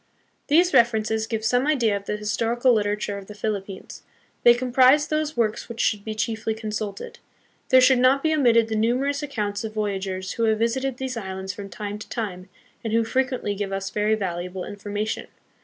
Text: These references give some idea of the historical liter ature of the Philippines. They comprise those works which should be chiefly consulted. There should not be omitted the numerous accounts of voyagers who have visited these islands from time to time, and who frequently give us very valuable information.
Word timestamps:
These 0.47 0.73
references 0.73 1.27
give 1.27 1.45
some 1.45 1.67
idea 1.67 1.95
of 1.95 2.05
the 2.05 2.17
historical 2.17 2.73
liter 2.73 2.95
ature 2.95 3.19
of 3.19 3.27
the 3.27 3.35
Philippines. 3.35 4.01
They 4.41 4.55
comprise 4.55 5.05
those 5.07 5.37
works 5.37 5.69
which 5.69 5.79
should 5.79 6.03
be 6.03 6.15
chiefly 6.15 6.55
consulted. 6.55 7.19
There 7.69 7.81
should 7.81 7.99
not 7.99 8.23
be 8.23 8.33
omitted 8.33 8.67
the 8.67 8.75
numerous 8.75 9.21
accounts 9.21 9.63
of 9.63 9.75
voyagers 9.75 10.31
who 10.31 10.45
have 10.45 10.57
visited 10.57 10.97
these 10.97 11.17
islands 11.17 11.53
from 11.53 11.69
time 11.69 11.99
to 11.99 12.09
time, 12.09 12.49
and 12.83 12.93
who 12.93 13.03
frequently 13.03 13.53
give 13.53 13.71
us 13.71 13.91
very 13.91 14.15
valuable 14.15 14.65
information. 14.65 15.27